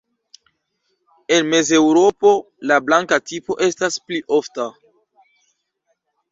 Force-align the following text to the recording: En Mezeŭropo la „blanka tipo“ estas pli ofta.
En 1.37 1.43
Mezeŭropo 1.51 2.33
la 2.71 2.81
„blanka 2.87 3.21
tipo“ 3.33 3.61
estas 3.69 4.01
pli 4.09 4.25
ofta. 4.41 4.69